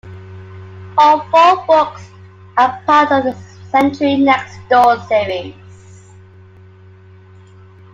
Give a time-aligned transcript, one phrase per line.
[0.97, 2.01] All four books
[2.57, 3.35] are part of the
[3.69, 5.53] "Century Next Door" series.